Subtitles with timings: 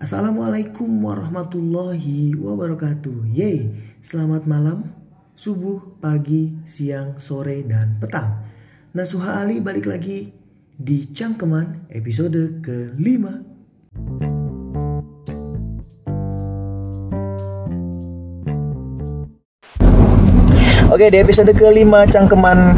[0.00, 3.28] Assalamualaikum warahmatullahi wabarakatuh.
[3.36, 3.68] Yeay,
[4.00, 4.96] selamat malam,
[5.36, 8.40] subuh, pagi, siang, sore, dan petang.
[8.96, 10.32] Nasuha Ali balik lagi
[10.72, 13.44] di Cangkeman episode kelima.
[20.88, 22.72] Oke, di episode kelima Cangkeman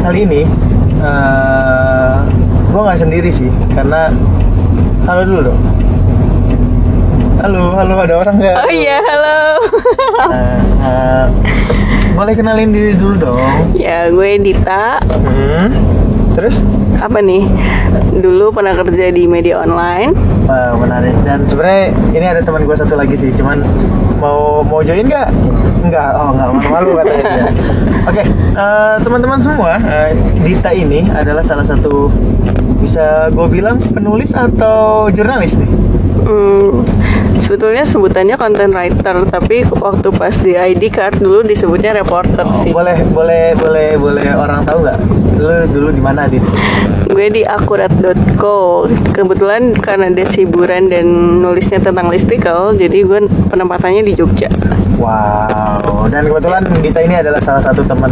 [0.00, 0.42] kali ini,
[1.04, 1.63] uh,
[2.74, 4.10] gue nggak sendiri sih, karena
[5.06, 5.60] halo dulu dong.
[7.38, 8.56] Halo, halo ada orang nggak?
[8.66, 9.38] Oh iya, halo.
[10.26, 11.24] Uh, uh,
[12.18, 13.78] boleh kenalin diri dulu dong.
[13.78, 14.98] Ya, gue Dita.
[15.06, 15.70] Hmm.
[16.34, 16.58] Terus?
[16.98, 17.46] Apa nih?
[18.18, 20.10] Dulu pernah kerja di media online.
[20.50, 21.14] Wah, menarik.
[21.22, 23.62] Dan sebenarnya ini ada teman gue satu lagi sih, cuman
[24.18, 25.30] mau mau join nggak?
[25.86, 26.10] Nggak.
[26.18, 27.44] Oh, nggak malu-malu katanya dia.
[28.10, 30.10] Oke, eh, teman-teman semua, eh,
[30.42, 32.10] Dita ini adalah salah satu
[32.84, 35.70] bisa gue bilang penulis atau jurnalis nih.
[36.24, 36.80] Hmm,
[37.44, 42.72] sebetulnya sebutannya content writer, tapi waktu pas di ID card dulu disebutnya reporter Oh, sih.
[42.72, 44.98] boleh, boleh, boleh, boleh orang tahu nggak?
[45.36, 46.40] Lu dulu di mana, Dit?
[47.04, 48.88] Gue di akurat.co.
[49.12, 51.04] Kebetulan karena ada hiburan dan
[51.44, 53.20] nulisnya tentang listicle, jadi gue
[53.52, 54.48] penempatannya di Jogja.
[54.96, 58.08] Wow, dan kebetulan Dita ini adalah salah satu teman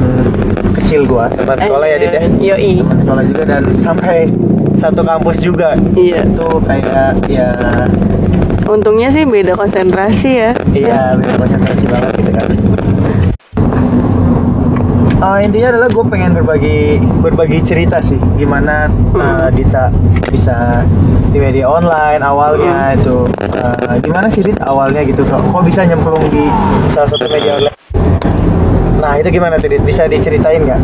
[0.77, 2.11] kecil gua, teman sekolah ya, ya?
[2.21, 2.73] Eh, Yoi.
[2.85, 4.29] Teman sekolah juga dan sampai
[4.83, 5.79] satu kampus juga.
[5.95, 6.27] Iya.
[6.27, 7.55] Itu kayak ya
[8.67, 10.51] Untungnya sih beda konsentrasi ya.
[10.75, 12.49] Iya, beda konsentrasi banget gitu kan.
[15.23, 19.87] Eh, intinya adalah gue pengen berbagi berbagi cerita sih gimana eh, Dita
[20.27, 20.83] bisa
[21.31, 23.31] di media online awalnya itu
[23.63, 26.43] Eh, gimana sih Dit awalnya gitu kok kok bisa nyemplung di
[26.91, 27.79] salah satu media online
[29.03, 29.83] nah itu gimana tuh Dit?
[29.83, 30.81] Bisa diceritain nggak?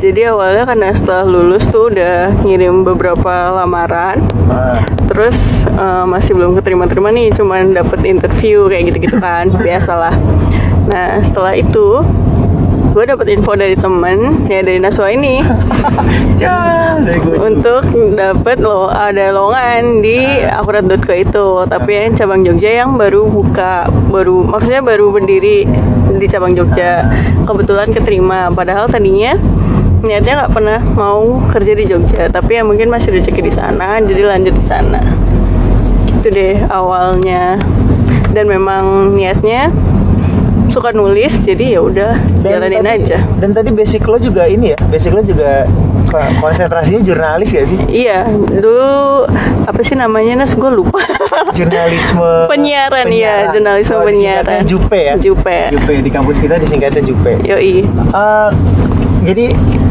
[0.00, 5.36] Jadi awalnya karena setelah lulus tuh udah ngirim beberapa lamaran, Ah, terus
[5.68, 10.12] eh, masih belum keterima-terima nih, cuman dapet interview kayak gitu-gitu kan, biasalah.
[10.88, 12.04] Nah setelah itu
[12.94, 15.42] gue dapet info dari temen ya dari Naswa ini.
[16.38, 16.94] Ya
[17.42, 21.46] untuk dapet lo ada lowongan di akurat.co itu.
[21.66, 25.66] Tapi yang cabang Jogja yang baru buka baru maksudnya baru berdiri
[26.14, 27.02] di cabang Jogja.
[27.42, 28.50] Kebetulan keterima.
[28.54, 29.34] Padahal tadinya
[30.06, 32.30] niatnya nggak pernah mau kerja di Jogja.
[32.30, 35.02] Tapi ya mungkin masih rezeki di sana jadi lanjut di sana.
[36.06, 37.58] Itu deh awalnya.
[38.34, 39.70] Dan memang niatnya
[40.74, 42.10] suka nulis jadi ya udah
[42.42, 45.70] jalanin tadi- aja dan tadi basic lo juga ini ya basic lo juga
[46.04, 49.24] ko- konsentrasinya jurnalis gak sih Iya, dulu
[49.64, 50.52] apa sih namanya Nas?
[50.52, 50.98] Gue lupa.
[51.54, 54.66] jurnalisme Penyiaran, iya, jurnalisme Oh, penyiaran.
[54.66, 55.70] Jupe ya Jupe.
[55.70, 57.86] Jupe di kampus kita disingkatnya Jupe Yoi.
[57.86, 58.48] Eh,
[59.24, 59.46] jadi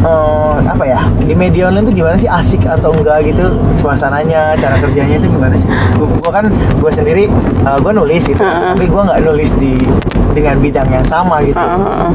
[0.05, 3.49] eh, apa ya di media online itu gimana sih asik atau enggak gitu
[3.81, 5.67] suasananya cara kerjanya itu gimana sih
[5.97, 7.25] gua, gua kan gue sendiri
[7.65, 8.77] eh, gua nulis gitu Heeh.
[8.77, 9.73] tapi gua nggak nulis di
[10.37, 12.09] dengan bidang yang sama gitu Heeh.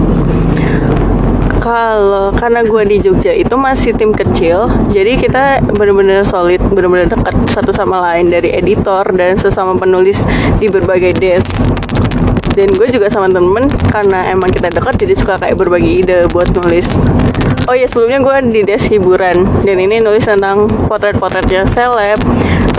[1.59, 7.35] Kalau karena gue di Jogja itu masih tim kecil, jadi kita benar-benar solid, benar-benar dekat
[7.51, 10.23] satu sama lain dari editor dan sesama penulis
[10.63, 11.51] di berbagai desk.
[12.59, 16.51] Dan gue juga sama temen karena emang kita dekat jadi suka kayak berbagi ide buat
[16.51, 16.91] nulis.
[17.69, 22.17] Oh iya sebelumnya gue di desk hiburan dan ini nulis tentang potret-potretnya seleb,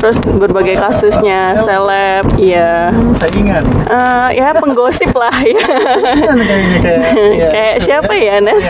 [0.02, 2.90] terus berbagai kasusnya seleb, iya.
[3.22, 5.62] saingan Eh, ya penggosip lah ya.
[6.26, 7.02] Kayaknya kayak
[7.38, 7.50] ya.
[7.54, 8.66] Kayak siapa ya Nes?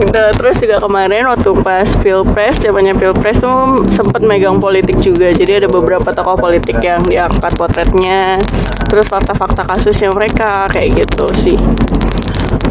[0.00, 5.32] Gitu, terus juga kemarin waktu pas pilpres, zamannya pilpres tuh sempet megang politik juga.
[5.32, 8.36] Jadi ada beberapa tokoh politik yang diangkat potretnya,
[8.84, 11.56] terus fakta-fakta kasusnya mereka kayak gitu sih.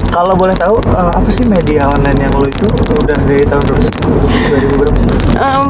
[0.10, 3.82] Kalau boleh tahu eh, apa sih media online yang lo itu udah dari tahun berapa?
[3.86, 3.94] sih?
[4.50, 5.00] 2000 berapa?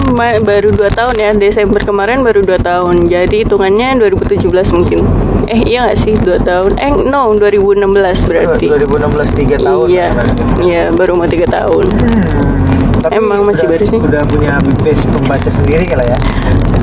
[0.09, 2.95] Ma- baru 2 tahun ya, Desember kemarin baru 2 tahun.
[3.07, 4.99] Jadi hitungannya 2017 mungkin.
[5.47, 6.71] Eh iya nggak sih 2 tahun?
[6.79, 8.65] Eh no 2016 berarti.
[8.67, 9.87] 2016 3 tahun.
[9.87, 10.23] Iya, ya,
[10.63, 11.85] iya baru mau tiga tahun.
[11.89, 13.99] Hmm, tapi Emang masih baru sih.
[13.99, 16.17] Udah punya base pembaca sendiri kali ya.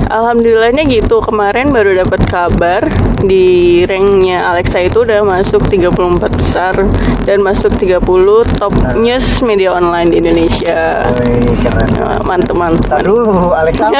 [0.06, 2.87] Alhamdulillahnya gitu kemarin baru dapat kabar
[3.26, 6.75] di ranknya Alexa itu udah masuk 34 besar
[7.26, 7.99] dan masuk 30
[8.55, 11.11] top news media online di Indonesia.
[11.26, 11.91] Wih, keren.
[11.99, 13.03] Nah, Mantep mantep.
[13.03, 13.91] Dulu, Alexa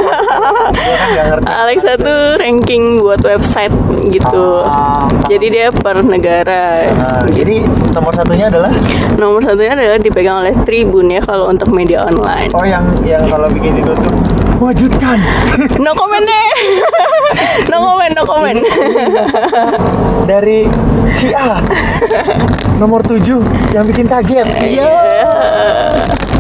[1.19, 1.43] kan.
[1.43, 3.75] Alexa tuh ranking buat website
[4.07, 4.63] gitu.
[4.63, 5.11] Ah.
[5.27, 6.87] Jadi dia per negara.
[6.95, 8.71] Nah, jadi nomor satunya adalah
[9.19, 12.55] Nomor satunya adalah dipegang oleh Tribun ya kalau untuk media online.
[12.55, 14.15] oh yang yang kalau bikin itu tuh
[14.59, 15.19] wujudkan.
[15.79, 16.49] No comment deh.
[17.71, 18.61] no comment, no comment.
[20.25, 20.67] Dari
[21.15, 21.61] si A
[22.77, 23.21] nomor 7
[23.73, 24.47] yang bikin kaget.
[24.59, 24.97] Iya.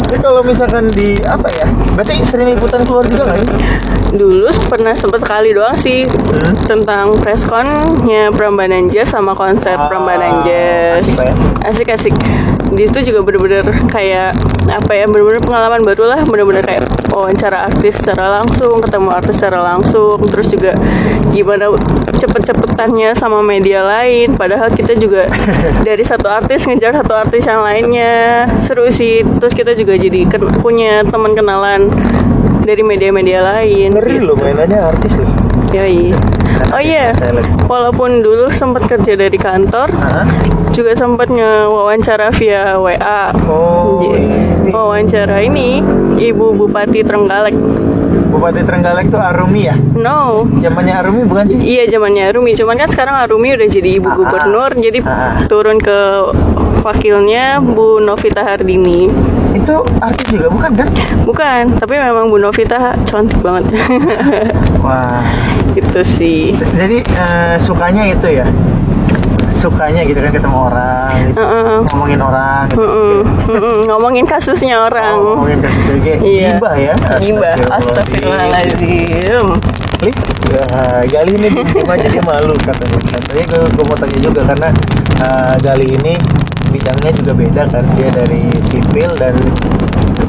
[0.06, 1.66] Tapi kalau misalkan di apa ya?
[1.92, 3.50] Berarti sering liputan keluar juga nggak sih?
[4.08, 6.54] Dulu pernah sempet sekali doang sih Hmm.
[6.62, 11.04] tentang pressconnya Prambanan Jazz sama konsep Ah, Prambanan Jazz.
[11.04, 11.32] asik ya.
[11.64, 12.14] Asik-asik.
[12.72, 13.64] Di situ juga bener-bener
[13.94, 14.34] kayak
[14.66, 16.20] apa ya bener-bener pengalaman baru lah.
[16.26, 16.82] Bener-bener kayak
[17.12, 20.18] wawancara artis secara langsung ketemu artis secara langsung.
[20.28, 20.72] Terus juga
[21.30, 21.72] gimana
[22.16, 24.34] cepet-cepetannya sama media lain.
[24.34, 25.28] Padahal kita juga
[25.88, 28.46] dari satu artis ngejar satu artis yang lainnya.
[28.64, 29.22] Seru sih.
[29.22, 31.92] Terus kita juga jadi ken- punya teman kenalan
[32.66, 35.30] dari media-media lain Ngeri loh mainannya artis loh.
[35.76, 36.08] Yoi.
[36.66, 37.68] Oh iya, Saya lihat.
[37.68, 40.24] walaupun dulu sempat kerja dari kantor, Hah?
[40.72, 43.30] juga sempat ngewawancara via WA.
[43.44, 44.70] Oh, J- ini.
[44.70, 45.84] wawancara ini
[46.16, 47.52] Ibu Bupati Trenggalek.
[48.26, 49.76] Bupati Trenggalek tuh Arumi ya?
[49.94, 51.58] No, Zamannya Arumi bukan sih?
[51.58, 52.52] iya zamannya Arumi.
[52.52, 54.18] Cuman kan sekarang Arumi udah jadi ibu Ah, ah.
[54.18, 55.32] gubernur, jadi Ah, ah.
[55.46, 55.98] turun ke
[56.82, 59.08] wakilnya Bu Novita Hardini.
[59.56, 59.74] Itu
[60.04, 60.88] artis juga bukan kan?
[61.24, 63.72] Bukan, tapi memang Bu Novita cantik banget.
[64.84, 65.24] Wah.
[65.72, 66.52] gitu sih.
[66.56, 68.46] Jadi eh, sukanya itu ya?
[69.56, 71.40] Sukanya gitu kan ketemu orang, gitu.
[71.40, 71.76] Heeh.
[71.88, 72.84] ngomongin orang, gitu.
[72.84, 73.16] Mm-mm,
[73.48, 75.16] mm-mm, ngomongin kasusnya orang.
[75.16, 76.12] Oh, ngomongin kasus juga.
[76.20, 76.60] Iya.
[76.60, 76.94] Gibah ya?
[77.18, 77.56] Gibah.
[77.80, 79.46] Astagfirullahaladzim.
[79.96, 80.12] Lih,
[80.52, 80.68] ya,
[81.08, 83.00] Gali ini cuma jadi malu katanya.
[83.16, 84.68] Katanya gue, gue mau tanya juga karena
[85.24, 86.14] eh, Gali ini
[86.86, 87.84] bidangnya juga beda kan.
[87.98, 89.34] Dia dari sipil dan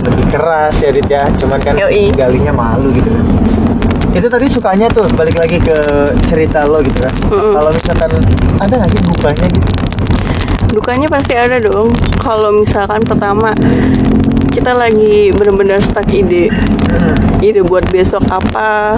[0.09, 1.29] lebih keras ya Dit ya.
[1.37, 2.09] Cuman kan Yoi.
[2.17, 3.25] Galinya malu gitu kan.
[4.17, 5.77] Itu tadi sukanya tuh balik lagi ke
[6.25, 7.13] cerita lo gitu kan.
[7.29, 7.53] Mm-mm.
[7.53, 8.09] Kalau misalkan
[8.57, 9.69] ada nggak sih dukanya gitu?
[10.73, 11.93] Dukanya pasti ada dong.
[12.25, 13.53] Kalau misalkan pertama
[14.57, 16.49] kita lagi bener-bener stuck ide,
[17.45, 18.97] ide buat besok apa,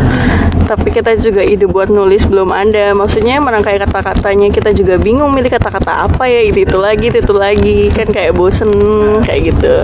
[0.71, 2.95] tapi kita juga ide buat nulis belum ada.
[2.95, 7.33] Maksudnya merangkai kata-katanya kita juga bingung milih kata-kata apa ya itu itu lagi itu, itu
[7.35, 8.71] lagi kan kayak bosen
[9.27, 9.75] kayak gitu.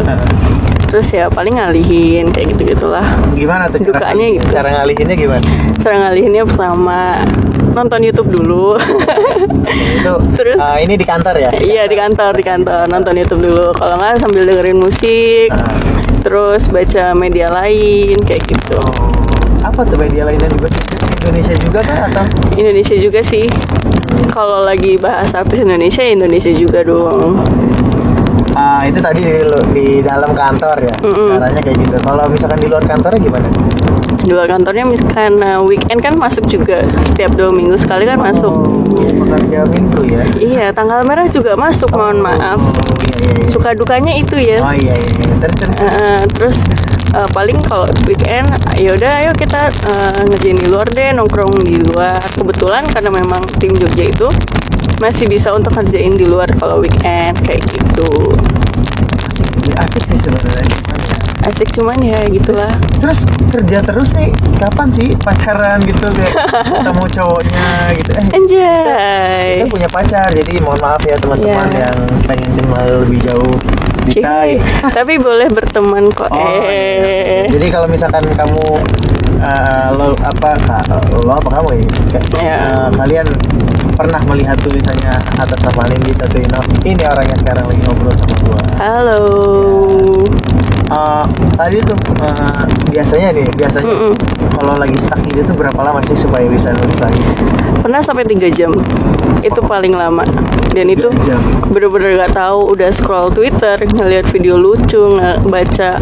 [0.87, 3.03] Terus ya paling ngalihin kayak gitu gitulah.
[3.35, 4.47] Gimana tuh cara Dukanya gitu.
[4.55, 5.43] Cara ngalihinnya gimana?
[5.83, 6.99] Cara ngalihinnya pertama
[7.75, 8.79] nonton YouTube dulu.
[9.99, 10.57] Itu Terus?
[10.57, 11.51] ah, ini di kantor ya?
[11.51, 13.75] Iya di kantor di kantor nonton YouTube dulu.
[13.75, 15.75] Kalau nggak sambil dengerin musik, Ah.
[16.23, 18.79] terus baca media lain kayak gitu.
[18.79, 19.11] Oh,
[19.61, 20.57] apa tuh media lainnya di
[21.21, 22.23] Indonesia juga kan atau
[22.55, 23.45] Indonesia juga sih.
[24.31, 27.39] Kalau lagi bahas artis Indonesia, ya Indonesia juga dong.
[28.55, 29.35] Ah, itu tadi di,
[29.75, 31.27] di dalam kantor ya Mm-mm.
[31.27, 33.47] caranya kayak gitu kalau misalkan di luar kantornya gimana
[34.25, 35.37] Di luar kantornya misalkan
[35.69, 36.81] weekend kan masuk juga
[37.13, 38.49] setiap dua minggu sekali kan masuk.
[38.49, 38.81] oh,
[39.21, 41.93] pekerja minggu ya Iya, tanggal merah juga masuk.
[41.93, 42.57] Mohon maaf.
[42.57, 42.73] oh,
[43.05, 43.53] iya, iya.
[43.53, 44.57] Suka dukanya itu ya.
[44.65, 45.33] oh iya iya iya.
[45.45, 46.57] terus Uh, terus
[47.13, 51.79] uh, paling kalau weekend ya udah ayo kita uh, ngerjain di luar deh nongkrong di
[51.79, 54.27] luar kebetulan karena memang tim Jogja itu
[54.99, 58.35] masih bisa untuk ngerjain di luar kalau weekend kayak gitu
[59.67, 60.77] asik, asik sih sebenarnya ya.
[61.45, 66.33] asik cuman ya gitulah terus kerja terus nih kapan sih pacaran gitu kayak
[66.75, 71.81] ketemu cowoknya gitu eh anjay kita punya pacar jadi mohon maaf ya teman-teman Iya.
[71.83, 73.55] yang pengen kenal lebih jauh
[74.05, 74.37] Cih, Dita
[74.97, 77.41] tapi boleh berteman kok Oh, iya.
[77.41, 78.65] eh Jadi kalau misalkan kamu
[79.35, 80.85] eh, lo apa ka-
[81.15, 81.81] lo apa kamu ya?
[82.35, 82.57] Iya.
[82.59, 83.27] eh, kalian
[83.95, 86.59] pernah melihat tulisannya atas nama Nindita Tuino.
[86.83, 88.61] Ini orangnya sekarang lagi ngobrol sama gua.
[88.75, 89.23] Halo
[90.85, 91.25] Eh,
[91.57, 92.61] tadi tuh eh,
[92.93, 94.13] biasanya nih, biasanya Mm-mm.
[94.53, 97.23] Kalau lagi stuck ide tuh berapa lama sih supaya bisa nulis lagi?
[97.85, 98.73] pernah sampai tiga jam.
[99.45, 100.25] Itu paling lama.
[100.73, 101.05] Dan itu
[101.69, 102.73] bener-bener gak tahu.
[102.73, 106.01] Udah scroll Twitter ngeliat video lucu baca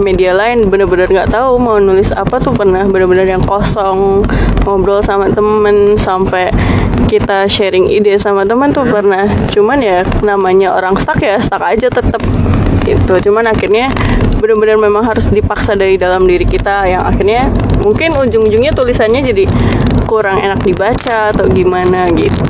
[0.00, 2.88] media lain bener-bener gak tahu mau nulis apa tuh pernah.
[2.88, 4.24] Bener-bener yang kosong
[4.64, 6.48] ngobrol sama temen sampai
[7.04, 9.28] kita sharing ide sama teman tuh pernah.
[9.52, 12.24] Cuman ya namanya orang stuck ya stuck aja tetep.
[12.80, 13.28] Gitu.
[13.28, 13.92] Cuman akhirnya
[14.40, 19.44] bener-bener memang harus dipaksa dari dalam diri kita yang akhirnya mungkin ujung-ujungnya tulisannya jadi
[20.04, 22.42] kurang enak dibaca atau gimana gitu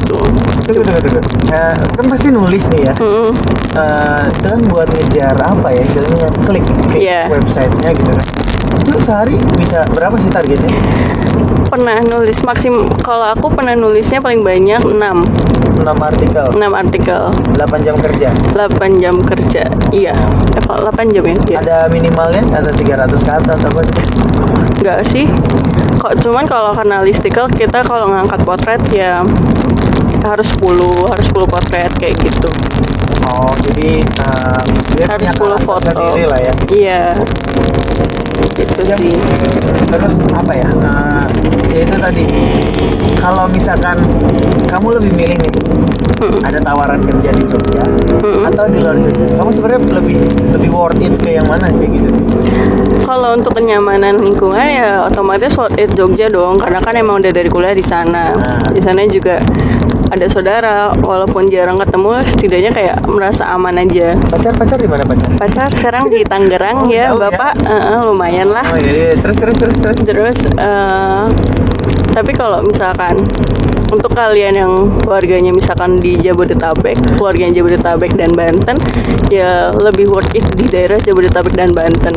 [0.70, 1.20] Tunggu, tunggu, tunggu.
[1.50, 2.94] Eh, kan pasti nulis nih ya.
[3.02, 3.34] Mm-mm.
[3.74, 5.82] Eh, itu kan buat ngejar apa ya?
[5.82, 7.26] Istilahnya klik, klik Iya.
[7.26, 8.26] websitenya gitu kan.
[8.86, 10.78] Itu sehari bisa berapa sih targetnya?
[11.70, 17.86] pernah nulis maksim kalau aku pernah nulisnya paling banyak 6 6 artikel, 6 artikel 8
[17.86, 18.28] jam kerja.
[18.58, 19.62] 8 jam kerja
[19.94, 20.10] iya
[20.58, 21.56] eh, kok 8 jam ya Iya.
[21.62, 23.80] Ada minimalnya, ada 300 kata atau apa
[24.80, 25.28] enggak sih
[25.96, 29.20] kok cuman kalau karena listicle kita kalau ngangkat potret ya
[30.24, 32.50] harus 10 harus 10 potret kayak gitu
[33.30, 34.02] Oh, jadi
[34.96, 35.90] dia harus punya 10 karakter foto
[36.26, 36.52] lah ya.
[36.72, 37.02] iya
[38.56, 39.14] gitu Yang- sih
[39.90, 40.68] Terus apa ya?
[40.70, 41.24] Eh,
[41.70, 42.24] ya itu tadi.
[43.18, 43.96] Kalau misalkan
[44.66, 45.52] kamu lebih milih nih
[46.20, 47.82] ada tawaran kerja di Jogja
[48.20, 50.16] atau di luar Jogja kamu sebenarnya lebih
[50.52, 52.10] lebih worth it ke yang mana sih gitu
[53.00, 57.50] Kalau untuk kenyamanan lingkungan ya otomatis worth it Jogja dong karena kan emang udah dari
[57.50, 58.30] kuliah di sana.
[58.30, 58.62] Nah.
[58.70, 59.42] Di sana juga
[60.14, 64.14] ada saudara walaupun jarang ketemu setidaknya kayak merasa aman aja.
[64.30, 67.18] pacar pacar di mana pacar Pacar sekarang di Tangerang Oh, ya, ya?
[67.18, 67.52] Bapak.
[67.66, 68.70] Eh, eh, lumayan lah.
[68.70, 69.14] oh iya, iya.
[69.18, 71.24] terus terus terus terus Terus eh,
[72.14, 73.18] tapi kalau misalkan
[73.90, 78.76] untuk kalian yang keluarganya misalkan di Jabodetabek, keluarganya Jabodetabek dan Banten,
[79.28, 82.14] ya lebih worth it di daerah Jabodetabek dan Banten.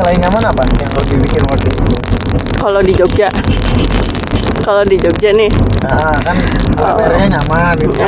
[0.00, 1.76] selain nyaman apa yang lebih bikin worth it
[2.56, 3.28] Kalau di Jogja,
[4.64, 5.52] kalau di Jogja nih
[5.84, 6.36] nah kan
[6.80, 6.96] Oh.
[6.96, 7.92] nyaman gitu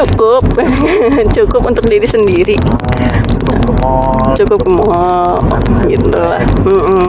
[0.00, 0.40] cukup,
[1.36, 5.36] cukup untuk diri sendiri, Ah, cukup ke mall cukup ke mall
[5.84, 6.40] gitu lah.
[6.64, 7.04] Mm-mm.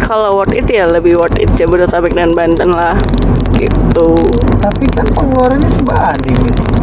[0.00, 2.96] Kalau worth it ya lebih worth it Jabodetabek dan Banten lah,
[3.54, 4.16] gitu.
[4.60, 6.79] tapi kan pengeluarannya sebanding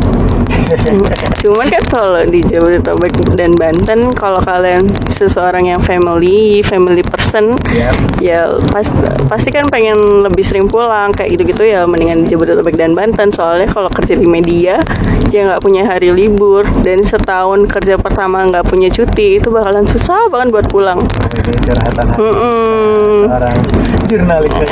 [1.42, 7.92] Cuman kan kalau di Jabodetabek dan Banten, kalau kalian seseorang yang family, family person, ya
[8.20, 8.88] ya pas,
[9.32, 13.32] pasti kan pengen lebih sering pulang kayak gitu-gitu ya mendingan di Jabodetabek dan Banten.
[13.32, 14.80] Soalnya kalau kerja di media
[15.32, 16.68] ya nggak punya hari libur.
[16.84, 21.00] Dan setahun kerja pertama nggak punya cuti itu bakalan susah banget buat pulang.
[21.68, 22.20] Curhatan hati.
[22.20, 23.28] Mm-mm.
[23.28, 23.58] orang
[24.08, 24.54] jurnalis.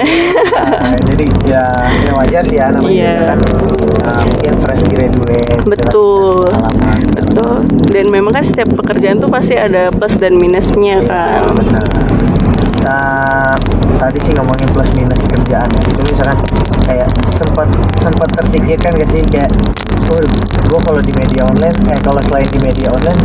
[0.55, 1.65] Nah, jadi ya
[2.05, 3.37] ya wajar sih ya namanya juga kan.
[4.05, 6.45] Uh, mungkin fresh graduate gitu Betul.
[7.17, 7.65] betul.
[7.89, 11.41] Dan memang kan setiap pekerjaan tuh pasti ada plus dan minusnya kan?
[11.41, 11.87] Iya, benar.
[12.85, 13.53] Nah
[13.97, 15.65] tadi sih ngomongin plus minus kerjaan.
[15.65, 16.37] Ya itu misalkan
[16.85, 17.67] kayak sempat
[17.97, 19.21] sempat terpikirkan gak sih?
[19.25, 19.49] Kayak
[20.13, 20.21] oh
[20.65, 23.19] gue kalau di media online eh kalau selain di media online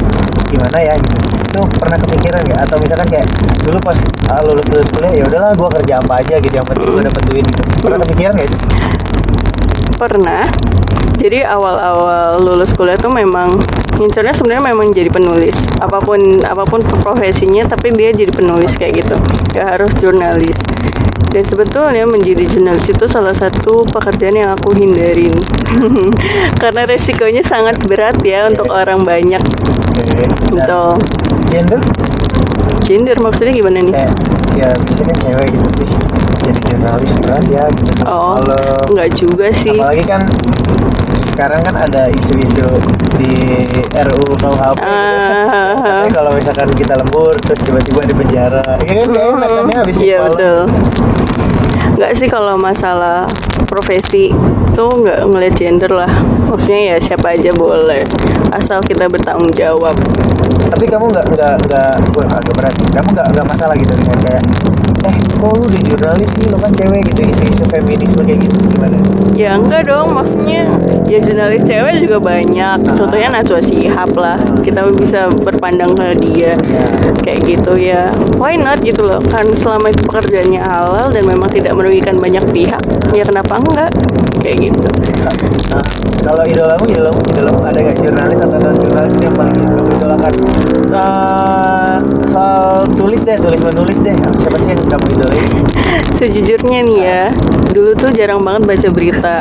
[0.48, 0.94] gimana ya?
[0.96, 1.16] Gitu.
[1.50, 3.26] Itu pernah kepikiran gak atau misalkan kayak
[3.60, 3.98] dulu pas
[4.32, 7.22] ah, lulus lulus kuliah ya udahlah gue kerja apa aja gitu yang penting gue dapet
[7.28, 7.62] duit gitu.
[7.84, 8.60] Pernah kepikiran gak sih
[10.00, 10.48] pernah
[11.20, 13.60] jadi awal-awal lulus kuliah tuh memang
[14.00, 15.52] incernya sebenarnya memang jadi penulis.
[15.76, 19.16] Apa pun apa pun profesinya tapi dia jadi penulis kayak gitu.
[19.52, 20.56] Ya harus jurnalis.
[21.30, 25.36] Dan sebetulnya menjadi jurnalis itu salah satu pekerjaan yang aku hindarin.
[26.62, 29.44] Karena resikonya sangat berat ya untuk orang banyak.
[30.00, 30.80] Gitu
[31.50, 31.80] gender?
[32.86, 33.94] Gender maksudnya gimana nih?
[34.56, 35.88] Ya bisa kan cewek gitu sih
[36.40, 37.92] jadi jurnalis berat ya gitu.
[38.08, 38.34] Oh
[38.90, 39.76] nggak juga sih.
[39.76, 40.22] apalagi kan
[41.40, 42.68] sekarang kan ada isu-isu
[43.16, 43.32] di
[43.96, 44.92] RUU KUHP gitu.
[44.92, 45.72] Ah.
[45.72, 50.68] Katanya kalau misalkan kita lembur terus tiba-tiba di penjara ya kan ya habis Iya betul.
[51.96, 53.24] Nggak sih kalau masalah
[53.64, 54.28] profesi
[54.76, 56.12] tuh nggak ngeliat gender lah.
[56.52, 58.04] Maksudnya ya siapa aja boleh,
[58.52, 59.96] asal kita bertanggung jawab.
[60.70, 64.42] tapi kamu nggak nggak nggak wah, agak berat kamu nggak nggak masalah gitu dengan kayak
[65.10, 68.98] eh kok lu di jurnalis sih lo kan cewek gitu isu-isu feminisme kayak gitu gimana
[69.40, 70.68] Ya enggak dong, maksudnya
[71.08, 72.76] ya jurnalis cewek juga banyak.
[72.92, 76.84] Contohnya Najwa Shihab lah, kita bisa berpandang ke dia ya
[77.24, 78.12] kayak gitu ya.
[78.36, 79.16] Why not gitu loh?
[79.32, 82.84] Kan selama itu pekerjaannya halal dan memang tidak merugikan banyak pihak,
[83.16, 83.90] ya kenapa enggak?
[84.44, 84.88] Kayak gitu.
[85.72, 85.84] Nah,
[86.20, 89.56] kalau idolamu, idolamu, idolamu ada nggak jurnalis atau non jurnalis yang paling
[89.96, 90.32] idolakan?
[90.92, 91.96] Nah,
[92.28, 94.16] soal tulis deh, tulis menulis deh.
[94.36, 94.84] Siapa sih yang
[96.20, 97.22] Sejujurnya nih ya,
[97.72, 99.36] dulu tuh jarang banget baca berita.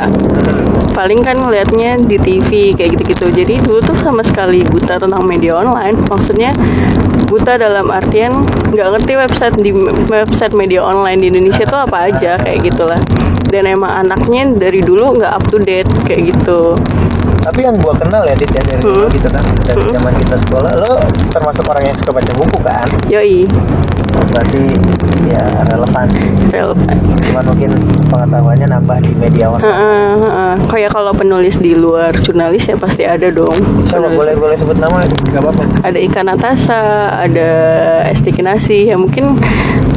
[0.96, 3.26] Paling kan ngeliatnya di TV kayak gitu-gitu.
[3.30, 6.00] Jadi dulu tuh sama sekali buta tentang media online.
[6.08, 6.56] Maksudnya
[7.28, 9.70] buta dalam artian nggak ngerti website di
[10.08, 13.00] website media online di Indonesia tuh apa aja kayak gitulah.
[13.50, 16.74] Dan emang anaknya dari dulu nggak up to date kayak gitu.
[17.40, 19.16] Tapi yang gua kenal ya, Dit, ya dari dulu Hmm.
[19.16, 19.92] gitu kan, dari Hmm.
[19.96, 20.92] zaman kita sekolah, lo
[21.32, 22.86] termasuk orang yang suka baca buku kan?
[23.08, 23.48] Yoi,
[24.28, 24.62] Berarti
[25.30, 26.28] ya relevan sih.
[26.50, 26.96] relevan.
[27.24, 27.70] Cuman mungkin
[28.10, 29.70] pengetahuannya nambah di media online.
[29.70, 30.54] Heeh, heeh.
[30.68, 33.56] Kayak kalau penulis di luar jurnalis ya pasti ada dong.
[33.86, 35.62] Coba boleh boleh sebut nama nggak apa-apa.
[35.86, 36.82] ada ikan Natasha,
[37.24, 37.50] ada
[38.10, 39.38] Esti Kinasi, ya mungkin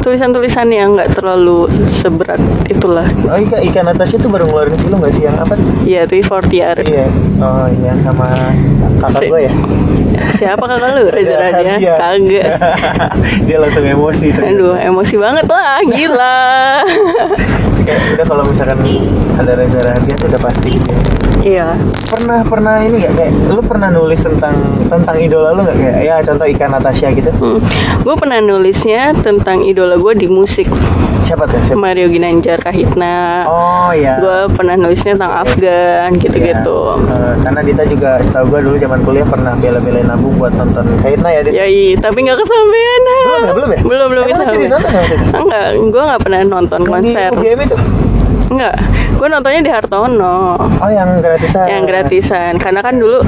[0.04, 1.66] tulisan-tulisan yang nggak terlalu
[2.04, 2.38] seberat
[2.70, 3.08] itulah.
[3.26, 5.54] Oh ikan ikan itu baru ngeluarin film nggak sih yang apa?
[5.82, 6.78] Ya, itu Fortiar.
[6.84, 7.08] Iya.
[7.42, 8.52] Oh iya sama
[9.02, 9.52] kakak gue ya.
[10.38, 11.04] Siapa kakak lu?
[11.10, 11.36] Reza?
[11.50, 11.94] Iya.
[11.98, 12.46] Kagak.
[13.48, 14.42] Dia langsung emosi tuh.
[14.44, 16.38] Aduh, emosi banget lah, gila.
[17.84, 18.80] Kayak udah kalau misalkan
[19.36, 20.88] ada Reza Radian tuh udah pasti gitu.
[20.88, 21.00] ya.
[21.44, 21.68] Iya.
[22.08, 24.56] Pernah pernah ini nggak kayak lu pernah nulis tentang
[24.88, 27.28] tentang idola lu nggak kayak ya contoh ikan Natasha gitu.
[27.36, 27.60] Hmm.
[28.00, 30.64] Gue pernah nulisnya tentang idola gue di musik
[31.24, 31.56] Siapa tuh?
[31.64, 31.80] Siapa?
[31.80, 33.44] Mario Ginanjar Kahitna.
[33.44, 34.20] Oh iya.
[34.20, 36.78] Gue pernah nulisnya tentang Afgan gitu-gitu.
[36.94, 37.14] Iya.
[37.14, 41.28] Eh, karena Dita juga setahu gue dulu zaman kuliah pernah bela-belain aku buat nonton Kaitna
[41.30, 41.52] ya Dit.
[41.54, 43.02] Yoi, tapi nggak kesampaian.
[43.04, 43.52] Belum ya?
[43.52, 43.80] Belum ya?
[43.82, 44.70] Belum belum kesampaian.
[44.70, 45.04] nonton ya?
[45.34, 47.28] Enggak, gue nggak pernah nonton Yang di konser.
[47.32, 47.76] UGM itu.
[48.44, 48.74] Enggak,
[49.16, 51.64] gue nontonnya di Hartono Oh yang gratisan.
[51.64, 53.24] yang gratisan karena kan dulu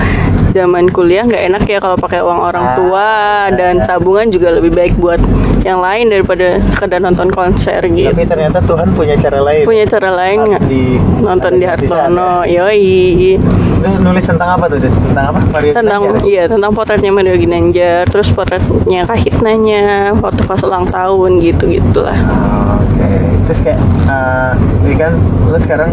[0.57, 3.11] zaman kuliah nggak enak ya kalau pakai uang orang tua
[3.53, 5.21] dan tabungan juga lebih baik buat
[5.61, 9.65] yang lain daripada sekedar nonton konser gitu Tapi ternyata Tuhan punya cara lain.
[9.69, 10.83] punya cara lain nggak di
[11.21, 12.65] nonton di Hartono ya.
[12.65, 13.37] yoi
[13.79, 14.79] nulis tentang apa tuh?
[14.79, 14.91] Dit?
[14.91, 15.41] Tentang apa?
[15.47, 16.25] Mario tentang Ginanjar?
[16.25, 19.85] iya tentang potretnya Mario Ginanjar terus potretnya Kahitnanya
[20.17, 23.09] foto pas ulang tahun gitu gitulah Oh, Oke.
[23.47, 24.53] Terus kayak eh
[24.83, 25.13] ini kan
[25.47, 25.91] lu sekarang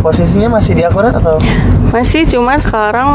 [0.00, 1.36] posisinya masih di akurat atau?
[1.90, 3.08] masih cuma sekarang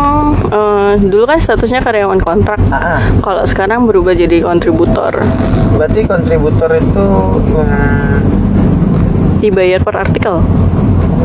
[0.48, 3.00] eh, dulu kan statusnya karyawan kontrak Ah, ah.
[3.20, 5.12] kalau sekarang berubah jadi kontributor
[5.76, 7.06] berarti kontributor itu
[7.60, 8.16] hmm,
[9.40, 10.40] dibayar per artikel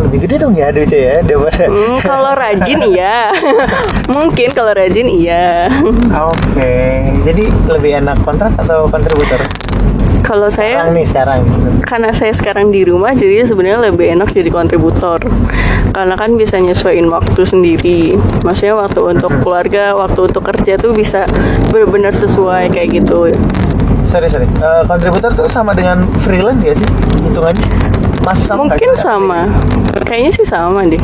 [0.01, 1.65] lebih gede dong ya duitnya ya daripada.
[1.67, 3.17] Hmm, kalau rajin iya.
[4.17, 5.71] Mungkin kalau rajin iya.
[6.11, 6.75] Oke.
[7.23, 9.41] Jadi lebih enak kontrak atau kontributor?
[10.25, 11.41] Kalau Sekarang saya nih sekarang.
[11.85, 15.21] karena saya sekarang di rumah jadi sebenarnya lebih enak jadi kontributor.
[15.93, 18.17] Karena kan bisa nyesuaiin waktu sendiri.
[18.41, 21.29] Maksudnya waktu untuk keluarga, waktu untuk kerja tuh bisa
[21.69, 23.37] benar-benar sesuai kayak gitu.
[24.09, 24.49] Sorry sorry.
[24.49, 26.89] Eh, kontributor tuh sama dengan freelance ya sih
[27.21, 27.69] hitungannya?
[28.25, 29.05] Mas sama Mungkin kira-kira?
[29.05, 29.41] sama.
[30.03, 31.01] Kayaknya sih sama deh.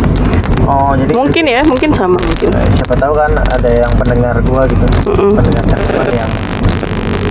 [0.65, 2.49] Oh jadi Mungkin ya, mungkin sama mungkin.
[2.51, 5.37] Eh, siapa tahu kan ada yang pendengar gua gitu Mm-mm.
[5.37, 6.33] pendengar cakapan yang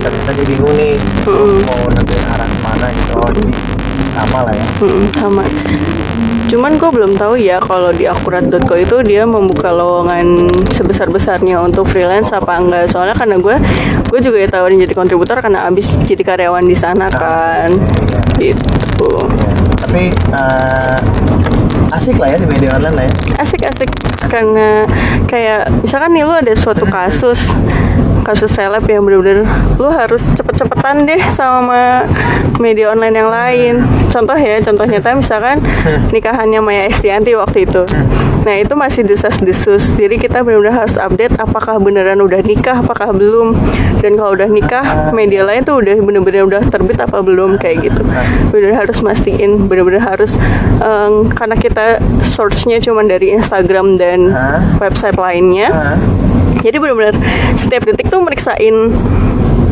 [0.00, 1.60] ternyata dia bingung nih Mm-mm.
[1.62, 3.52] mau nanti arah ke mana gitu oh jadi
[4.10, 5.42] sama lah ya Mm, sama.
[6.48, 12.32] Cuman gue belum tahu ya kalau di akurat.co itu dia membuka lowongan sebesar-besarnya untuk freelance
[12.32, 12.90] apa enggak.
[12.90, 13.54] Soalnya karena gue
[14.02, 17.70] gue juga ya tawarin jadi kontributor karena abis jadi karyawan di sana kan.
[18.40, 18.56] Iya.
[18.56, 18.64] Gitu.
[19.90, 20.98] Tapi eh,
[21.98, 23.14] asik lah ya di media online lah ya.
[23.42, 23.90] Asik-asik
[24.30, 24.86] karena
[25.26, 27.42] kayak misalkan nih lu ada suatu kasus
[28.22, 29.42] kasus seleb yang bener-bener
[29.74, 32.06] lu harus cepet-cepetan deh sama
[32.62, 33.74] media online yang lain.
[34.14, 35.58] Contoh ya contoh nyata misalkan
[36.14, 37.82] nikahannya Maya Estianti waktu itu
[38.40, 39.96] nah itu masih desas-desus.
[40.00, 43.56] Jadi kita benar-benar harus update apakah beneran udah nikah apakah belum.
[44.00, 48.02] Dan kalau udah nikah media lain tuh udah bener-bener udah terbit apa belum kayak gitu.
[48.48, 50.34] Bener harus mastiin bener-bener harus
[50.80, 54.32] em, karena kita source-nya cuma dari Instagram dan
[54.80, 55.96] website lainnya.
[56.60, 57.16] Jadi benar-benar
[57.56, 58.76] setiap detik tuh meriksain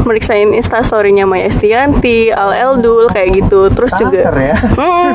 [0.09, 3.69] meriksain instastorynya Maya Estianti, Al Eldul kayak gitu.
[3.69, 5.13] Terus juga Kanker ya Hmm.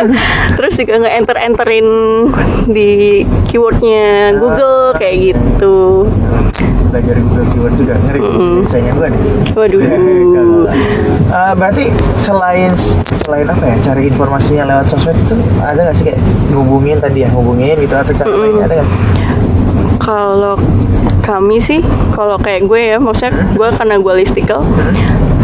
[0.60, 1.86] Terus juga nge-enter-enterin
[2.68, 6.04] di keywordnya Google kayak gitu.
[6.94, 9.80] belajar Google keyword juga ngeri biasanya gua nih Waduh.
[11.34, 11.90] Eh, berarti
[12.22, 12.70] selain
[13.26, 16.20] selain apa ya cari informasinya lewat sosmed itu ada nggak sih kayak
[16.54, 18.98] ngubungin tadi ya ngubungin gitu atau cara lainnya ada nggak sih
[19.98, 20.54] Kalau
[21.24, 21.80] kami sih,
[22.12, 24.60] kalau kayak gue ya, maksudnya gue karena gue listicle,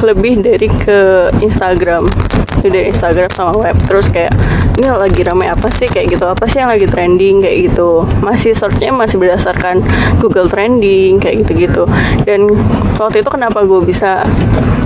[0.05, 2.13] lebih dari ke Instagram,
[2.61, 3.77] dari Instagram sama web.
[3.89, 4.37] Terus kayak
[4.77, 8.05] ini lagi ramai apa sih kayak gitu, apa sih yang lagi trending kayak gitu.
[8.21, 9.81] Masih searchnya masih berdasarkan
[10.21, 11.89] Google Trending kayak gitu-gitu.
[12.29, 12.53] Dan
[13.01, 14.25] waktu itu kenapa gue bisa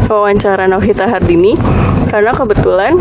[0.07, 1.59] wawancara Novita Hardini?
[2.11, 2.95] Karena kebetulan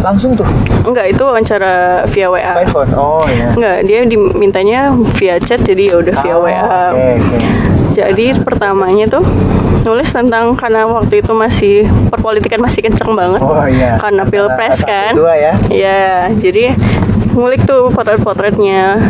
[0.00, 0.46] langsung tuh
[0.82, 1.74] enggak itu wawancara
[2.06, 2.54] via WA.
[2.54, 4.80] by phone oh ya Enggak, dia dimintanya
[5.14, 6.60] via chat jadi ya udah via Oh, WA.
[6.90, 7.38] oke oke
[7.90, 9.26] Jadi pertamanya tuh
[9.80, 11.74] nulis tentang karena waktu itu masih
[12.08, 13.40] perpolitikan masih kenceng banget.
[13.40, 15.12] oh iya Karena pilpres kan.
[15.12, 16.00] dua ya Iya,
[16.32, 16.78] jadi
[17.30, 19.02] ngulik tuh potret-potretnya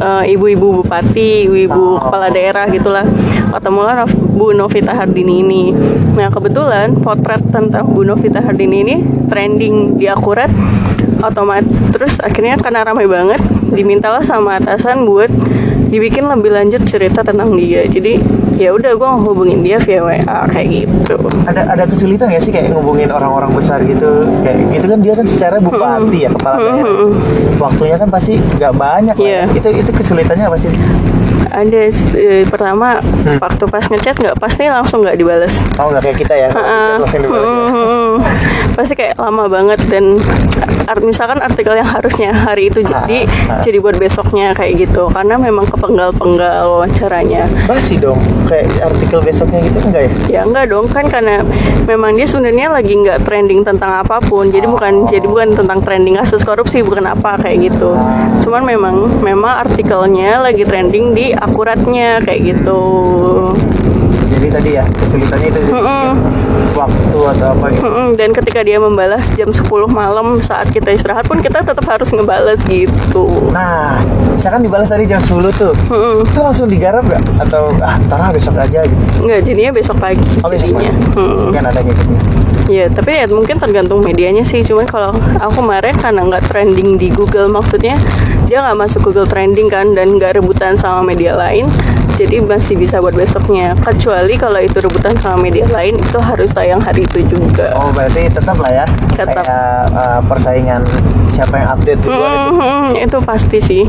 [0.00, 2.00] eh, ibu-ibu bupati, ibu-ibu Oh.
[2.00, 3.04] kepala daerah gitulah.
[3.52, 5.64] Ketemulah Bu Novita Hardini ini.
[6.16, 8.96] Nah kebetulan potret tentang Bu Novita Hardini ini
[9.28, 10.48] trending di akurat
[11.20, 13.40] otomatis terus akhirnya karena ramai banget
[13.72, 15.30] dimintalah sama atasan buat
[15.90, 17.82] dibikin lebih lanjut cerita tentang dia.
[17.90, 18.22] Jadi
[18.56, 21.18] ya udah gue ngehubungin dia via WA kayak gitu.
[21.50, 24.24] Ada ada kesulitan nggak sih kayak ngubungin orang-orang besar gitu?
[24.46, 27.10] Kayak gitu kan dia kan secara bupati ya kepala daerah.
[27.58, 29.42] Waktunya kan pasti nggak banyak lah ya.
[29.50, 29.58] Iya.
[29.58, 30.70] itu itu kesulitannya apa sih?
[31.50, 31.80] Ada
[32.14, 33.02] eh, pertama
[33.42, 35.54] waktu pas ngechat nggak pasti langsung nggak dibales.
[35.82, 36.48] Oh nggak kayak kita ya?
[36.54, 37.58] Chat langsung dibalas ya.
[37.74, 38.14] Hmm,
[38.78, 40.22] pasti kayak lama banget dan
[40.90, 43.62] art misalkan artikel yang harusnya hari itu jadi Ah, ah.
[43.62, 45.06] jadi buat besoknya kayak gitu.
[45.14, 47.46] Karena memang kepenggal-penggal wawancaranya.
[47.70, 48.18] Masih dong
[48.50, 50.12] kayak artikel besoknya gitu enggak ya?
[50.26, 51.46] Ya enggak dong kan karena
[51.86, 54.50] memang dia sebenarnya lagi nggak trending tentang apa pun.
[54.50, 57.94] Jadi bukan jadi bukan tentang trending kasus korupsi bukan apa kayak gitu.
[58.42, 62.82] Cuman memang memang artikelnya lagi trending di akuratnya kayak gitu
[64.40, 66.08] jadi tadi ya kesulitannya itu Mm-mm.
[66.72, 71.28] waktu atau apa gitu Mm-mm, dan ketika dia membalas jam 10 malam saat kita istirahat
[71.28, 74.00] pun kita tetap harus ngebalas gitu nah
[74.32, 76.24] misalkan dibalas tadi jam 10 tuh Mm-mm.
[76.24, 80.24] itu langsung digarap gak atau ah ntar ah, besok aja gitu Nggak, jadinya besok pagi
[80.40, 81.20] oh besok jadinya pagi.
[81.20, 81.48] Mm.
[81.52, 82.02] kan ada gitu
[82.70, 84.62] Ya, tapi ya mungkin tergantung medianya sih.
[84.62, 85.10] Cuman kalau
[85.42, 87.98] aku kemarin karena nggak trending di Google, maksudnya
[88.46, 91.66] dia nggak masuk Google trending kan dan nggak rebutan sama media lain,
[92.20, 93.72] jadi masih bisa buat besoknya.
[93.74, 97.72] Kecuali kalau itu rebutan sama media lain, itu harus tayang hari itu juga.
[97.72, 99.40] oh berarti tetap lah ya Tetap.
[99.40, 100.84] kayak uh, persaingan
[101.30, 103.84] siapa yang update duluan itu Hmm, itu pasti sih.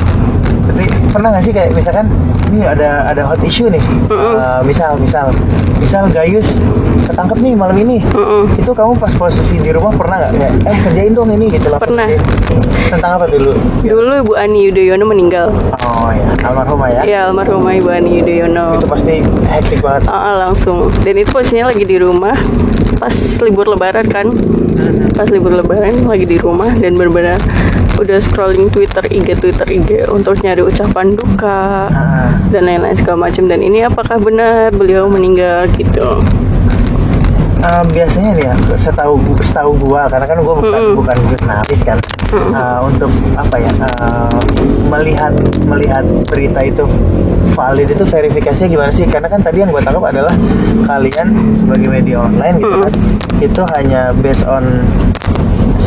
[0.61, 2.05] tapi pernah nggak sih kayak misalkan
[2.47, 5.27] ini ada ada hot issue nih Uh, misal misal
[5.77, 6.45] misal Gayus
[7.11, 8.43] ketangkep nih malam ini Mm-mm.
[8.55, 11.77] itu kamu pas posisi di rumah pernah nggak kayak eh kerjain dong ini gitu lah
[11.77, 12.07] Pernah.
[12.87, 15.51] tentang apa dulu Dulu Ibu Ani Yudhoyono meninggal.
[15.77, 18.77] oh ya almarhumah ya Ya, almarhumah Ibu Ani Yudhoyono.
[18.77, 19.13] itu pasti
[19.45, 20.87] hektik banget Ah, ah, langsung.
[20.97, 22.35] Dan itu posisinya lagi di rumah
[22.97, 24.27] pas libur lebaran kan.
[25.11, 27.41] Pas libur lebaran lagi di rumah dan benar-benar
[27.97, 32.33] udah scrolling Twitter, IG, Twitter, IG untuk nyari ucapan duka Ah.
[32.47, 33.45] dan lain-lain segala macam.
[33.45, 36.21] Dan ini apakah benar beliau meninggal gitu?
[37.61, 40.97] Eh, biasanya nih ya setahu setahu gua karena kan gua bukan Mm-mm.
[40.97, 41.97] bukan jurnalis kan
[42.31, 44.39] Eh, untuk apa ya eh,
[44.87, 45.35] melihat
[45.67, 45.99] melihat
[46.31, 46.87] berita itu
[47.53, 49.03] valid itu verifikasinya gimana sih?
[49.03, 50.33] Karena kan tadi yang gua tangkap adalah
[50.87, 51.27] kalian
[51.59, 52.93] sebagai media online gitu kan
[53.43, 54.63] itu hanya based on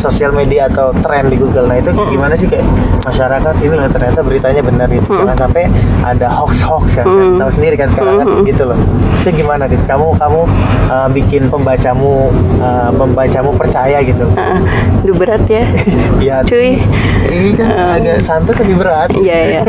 [0.05, 2.65] sosial media atau tren di Google nah itu gimana sih kayak
[3.01, 5.63] masyarakat ini loh ternyata beritanya benar gitu jangan sampai
[6.01, 7.37] ada hoax hoax kan Mm.
[7.37, 8.77] tahu sendiri kan sekarang kan gitu loh
[9.19, 10.41] itu gimana gitu kamu kamu
[10.87, 14.59] uh, bikin pembacamu uh, pembacamu percaya gitu Ah,
[14.99, 15.63] aduh berat ya.
[16.27, 16.77] ya Cuy.
[17.25, 19.61] ini kan agak santai tapi berat Iya ya.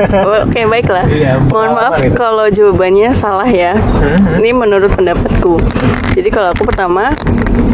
[0.43, 1.07] Oke baiklah.
[1.07, 2.15] Iya, Mohon maaf gitu.
[2.15, 3.79] kalau jawabannya salah ya.
[3.79, 4.43] Mhm.
[4.43, 5.63] Ini menurut pendapatku.
[6.13, 7.15] Jadi kalau aku pertama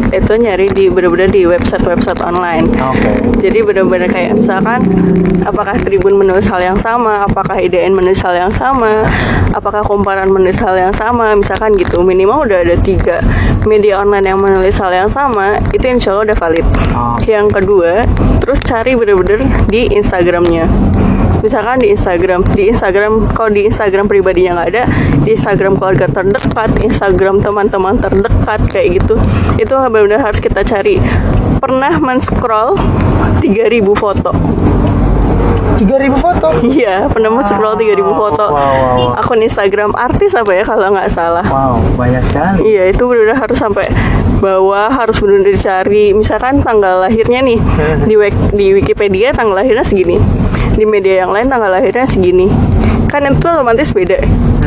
[0.09, 2.52] itu nyari di benar-benar di website-website online.
[2.61, 3.11] Oke
[3.41, 4.85] Jadi benar-benar kayak misalkan
[5.43, 9.03] apakah Tribun menulis hal yang sama, apakah IDN menulis hal yang sama,
[9.51, 12.01] apakah Komparan menulis hal yang sama, misalkan gitu.
[12.01, 13.19] Minimal udah ada tiga
[13.67, 16.67] media online yang menulis hal yang sama, itu insya Allah udah valid.
[16.95, 17.15] Oh.
[17.27, 17.91] Yang kedua,
[18.39, 20.65] terus cari bener-bener di Instagramnya.
[21.43, 24.83] Misalkan di Instagram, di Instagram kalau di Instagram pribadinya nggak ada,
[25.27, 29.19] di Instagram keluarga terdekat, Instagram teman-teman terdekat kayak gitu,
[29.59, 31.03] itu benar-benar harus kita cari.
[31.63, 32.75] Pernah men-scroll
[33.39, 34.31] 3000 foto.
[35.73, 38.45] 3000 foto Iya, pernah men-scroll 3000 foto.
[38.45, 39.19] Wow, wow, wow.
[39.19, 41.43] Akun Instagram artis apa ya kalau nggak salah.
[41.45, 43.87] wow banyak sekali Iya itu benar harus sampai
[44.37, 47.59] bawah harus benar dicari misalkan tanggal lahirnya nih
[48.03, 50.19] di wik- di Wikipedia tanggal lahirnya segini
[50.73, 52.51] di media yang lain tanggal lahirnya segini
[53.13, 54.17] kan itu otomatis beda.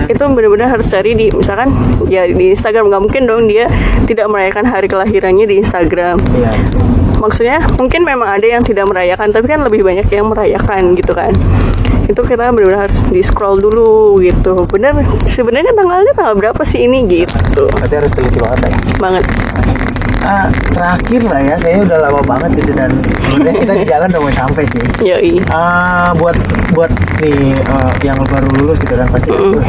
[0.06, 1.74] Itu benar-benar harus cari di misalkan
[2.06, 2.86] ya di Instagram.
[2.86, 3.66] Nggak mungkin dong dia
[4.06, 6.22] tidak merayakan hari kelahirannya di Instagram.
[6.30, 6.52] Iya.
[7.18, 11.34] Maksudnya mungkin memang ada yang tidak merayakan tapi kan lebih banyak yang merayakan gitu kan.
[12.06, 14.62] Itu kita benar-benar harus di scroll dulu gitu.
[14.70, 14.94] Bener
[15.26, 17.66] sebenarnya tanggalnya tanggal berapa sih ini gitu.
[17.66, 18.72] Berarti harus teliti banget ya?
[19.02, 19.24] Banget
[20.74, 22.90] Terakhir lah ya kayaknya udah lama banget gitu dan
[23.36, 24.82] kita di jalan udah mau sampai sih.
[25.02, 25.32] Yoi.
[25.48, 26.36] Ah, buat
[26.74, 26.90] buat
[27.22, 29.30] nih eh, yang baru lulus gitu kan pasti.
[29.30, 29.62] "Wih,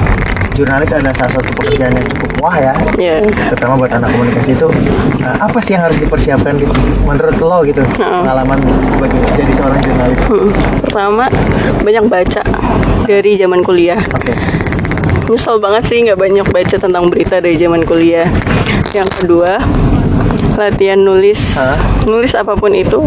[0.57, 2.73] jurnalis adalah salah satu pekerjaan yang cukup wah ya.
[2.97, 3.21] Ya
[3.53, 4.67] terutama buat anak komunikasi itu
[5.21, 6.73] eh, apa sih yang harus dipersiapkan gitu
[7.05, 8.25] menurut lo gitu Mm-mm.
[8.25, 8.57] pengalaman
[8.89, 10.19] sebagai jadi seorang jurnalis?
[10.25, 10.49] Hmm.
[10.81, 11.25] pertama
[11.85, 12.41] banyak baca
[13.05, 14.01] dari zaman kuliah.
[14.17, 14.33] Oke.
[15.27, 18.25] Nyesel banget sih nggak banyak baca tentang berita dari zaman kuliah.
[18.95, 19.61] Yang kedua
[20.57, 21.39] latihan nulis.
[21.55, 21.77] Hah?
[22.03, 22.99] nulis apa pun itu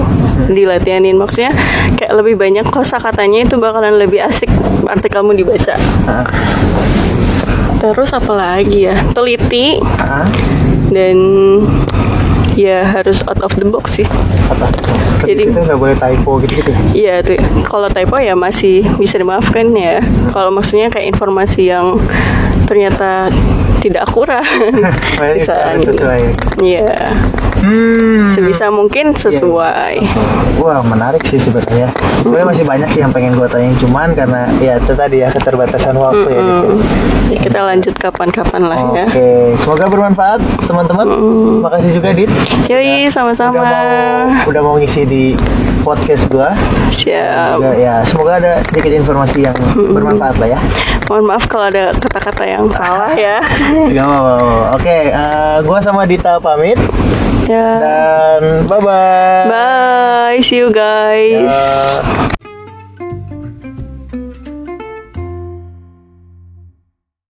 [0.48, 1.18] dilatihanin.
[1.18, 1.52] Maksudnya
[1.98, 4.48] kayak lebih banyak kosakatanya itu bakalan lebih asik
[4.86, 5.74] artikelmu dibaca.
[6.06, 6.26] Ah,
[7.82, 8.96] terus apa lagi ya?
[9.12, 9.80] Teliti.
[9.98, 10.28] Ah,
[10.90, 11.16] dan
[12.58, 14.06] ya harus out of the box sih.
[14.50, 14.68] Apa?
[15.24, 20.00] Jadi- nggak boleh typo gitu gitu Iya tuh, kalau typo ya masih bisa dimaafkan ya.
[20.32, 21.96] Kalau maksudnya kayak informasi yang
[22.66, 23.30] ternyata
[23.80, 24.44] tidak akurat,
[25.34, 25.56] bisa.
[25.80, 26.20] sesuai
[26.60, 27.16] Iya,
[27.64, 29.94] hmm sebisa mungkin sesuai.
[30.62, 31.90] Wah menarik sih sebenarnya.
[32.22, 35.96] Sebenarnya masih banyak sih yang pengen gue tanyain cuman karena ya itu tadi ya keterbatasan
[35.96, 36.68] waktu ya gitu.
[36.70, 39.06] Hmm, ya kita lanjut kapan-kapan lah ya.
[39.08, 39.28] Oke,
[39.60, 41.06] semoga bermanfaat teman-teman.
[41.64, 42.30] Makasih juga Dit.
[42.70, 43.60] Yoi, Udah sama-sama.
[43.60, 45.24] mau udah mau ngisi di
[45.82, 46.52] podcast gua.
[46.92, 47.56] Siap.
[47.60, 50.60] Juga, ya, semoga ada sedikit informasi yang bermanfaat lah ya.
[51.10, 53.42] Mohon maaf kalau ada kata-kata yang salah ya.
[53.98, 54.78] Gak apa-apa.
[54.78, 56.78] Oke, eh, gua sama Dita pamit
[57.50, 57.66] ya.
[57.82, 59.42] dan bye bye.
[59.50, 61.50] Bye, see you guys.
[61.50, 62.46] Ya.